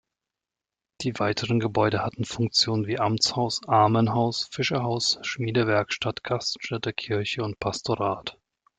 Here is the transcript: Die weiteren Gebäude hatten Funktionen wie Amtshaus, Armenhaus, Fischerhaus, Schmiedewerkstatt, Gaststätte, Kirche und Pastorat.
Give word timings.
Die 1.01 1.19
weiteren 1.19 1.59
Gebäude 1.59 2.01
hatten 2.03 2.25
Funktionen 2.25 2.87
wie 2.87 2.97
Amtshaus, 2.99 3.61
Armenhaus, 3.67 4.47
Fischerhaus, 4.51 5.19
Schmiedewerkstatt, 5.21 6.23
Gaststätte, 6.23 6.91
Kirche 6.91 7.43
und 7.43 7.59
Pastorat. 7.59 8.35